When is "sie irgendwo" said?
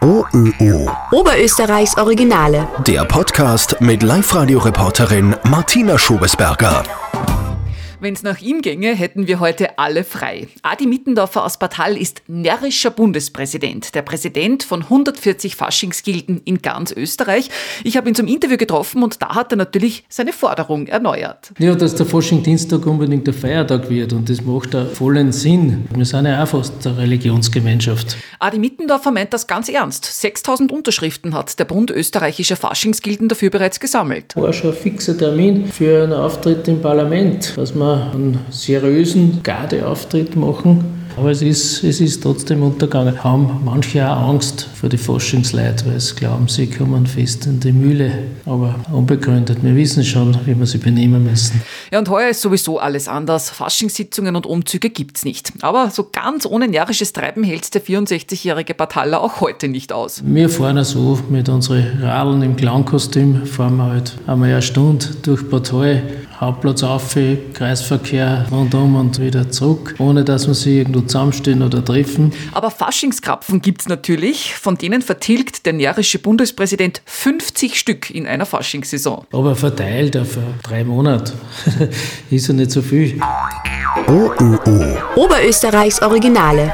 70.54-71.02